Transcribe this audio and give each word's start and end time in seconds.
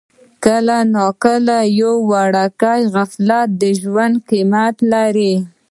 کله 0.45 0.77
ناکله 0.95 1.59
یو 1.79 1.93
وړوکی 2.09 2.81
غفلت 2.93 3.47
د 3.61 3.63
ژوند 3.81 4.15
قیمت 4.29 4.75
لري. 4.93 5.33